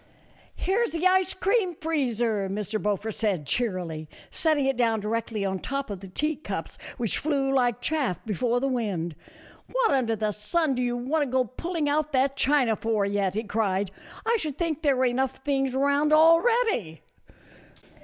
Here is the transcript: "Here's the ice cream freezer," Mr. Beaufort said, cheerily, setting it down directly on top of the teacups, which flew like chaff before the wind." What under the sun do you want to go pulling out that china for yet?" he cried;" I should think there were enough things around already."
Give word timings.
"Here's 0.55 0.93
the 0.93 1.05
ice 1.05 1.35
cream 1.35 1.75
freezer," 1.75 2.49
Mr. 2.49 2.81
Beaufort 2.81 3.13
said, 3.13 3.45
cheerily, 3.45 4.09
setting 4.31 4.65
it 4.65 4.75
down 4.75 4.99
directly 4.99 5.45
on 5.45 5.59
top 5.59 5.91
of 5.91 5.99
the 5.99 6.07
teacups, 6.07 6.79
which 6.97 7.19
flew 7.19 7.53
like 7.53 7.81
chaff 7.81 8.19
before 8.25 8.59
the 8.59 8.67
wind." 8.67 9.15
What 9.71 9.91
under 9.91 10.15
the 10.15 10.31
sun 10.31 10.73
do 10.73 10.81
you 10.81 10.97
want 10.97 11.21
to 11.25 11.29
go 11.29 11.43
pulling 11.45 11.87
out 11.87 12.13
that 12.13 12.35
china 12.35 12.75
for 12.75 13.05
yet?" 13.05 13.35
he 13.35 13.43
cried;" 13.43 13.91
I 14.25 14.37
should 14.39 14.57
think 14.57 14.81
there 14.81 14.95
were 14.95 15.05
enough 15.05 15.35
things 15.45 15.75
around 15.75 16.13
already." 16.13 17.03